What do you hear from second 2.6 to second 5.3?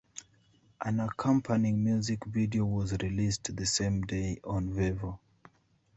was released the same day on Vevo.